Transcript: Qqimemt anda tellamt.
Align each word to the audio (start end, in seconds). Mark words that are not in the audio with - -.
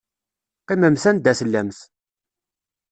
Qqimemt 0.61 1.05
anda 1.09 1.33
tellamt. 1.39 1.79